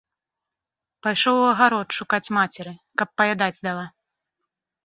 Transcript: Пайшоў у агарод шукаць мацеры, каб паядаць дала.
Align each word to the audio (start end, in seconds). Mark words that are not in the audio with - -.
Пайшоў 1.07 1.35
у 1.41 1.43
агарод 1.51 1.89
шукаць 1.97 2.33
мацеры, 2.39 2.73
каб 3.03 3.09
паядаць 3.23 3.55
дала. 3.67 3.85